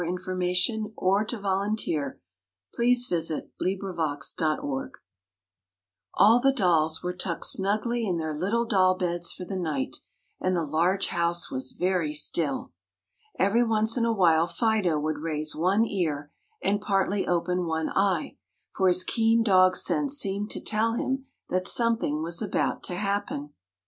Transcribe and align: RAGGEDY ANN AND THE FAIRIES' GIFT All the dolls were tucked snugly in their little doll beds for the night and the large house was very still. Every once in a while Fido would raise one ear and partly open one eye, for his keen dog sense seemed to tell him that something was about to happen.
RAGGEDY 0.01 0.19
ANN 0.31 0.91
AND 0.97 1.29
THE 1.29 2.15
FAIRIES' 2.75 3.07
GIFT 3.07 4.97
All 6.15 6.39
the 6.39 6.51
dolls 6.51 7.03
were 7.03 7.13
tucked 7.13 7.45
snugly 7.45 8.07
in 8.07 8.17
their 8.17 8.33
little 8.35 8.65
doll 8.65 8.95
beds 8.97 9.31
for 9.31 9.45
the 9.45 9.59
night 9.59 9.97
and 10.39 10.57
the 10.57 10.63
large 10.63 11.09
house 11.09 11.51
was 11.51 11.73
very 11.73 12.15
still. 12.15 12.71
Every 13.37 13.63
once 13.63 13.95
in 13.95 14.05
a 14.05 14.11
while 14.11 14.47
Fido 14.47 14.99
would 14.99 15.19
raise 15.19 15.55
one 15.55 15.85
ear 15.85 16.31
and 16.63 16.81
partly 16.81 17.27
open 17.27 17.67
one 17.67 17.89
eye, 17.89 18.37
for 18.75 18.87
his 18.87 19.03
keen 19.03 19.43
dog 19.43 19.75
sense 19.75 20.15
seemed 20.17 20.49
to 20.49 20.59
tell 20.59 20.93
him 20.93 21.27
that 21.49 21.67
something 21.67 22.23
was 22.23 22.41
about 22.41 22.81
to 22.85 22.95
happen. 22.95 23.53